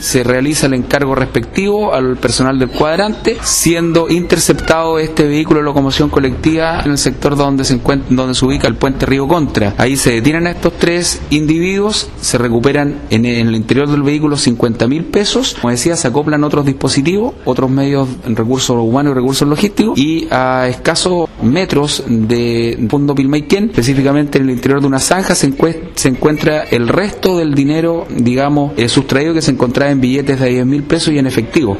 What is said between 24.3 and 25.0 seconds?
en el interior de una